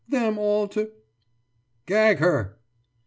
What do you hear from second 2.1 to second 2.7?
her!